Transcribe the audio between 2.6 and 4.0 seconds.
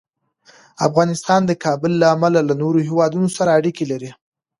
نورو هېوادونو سره اړیکې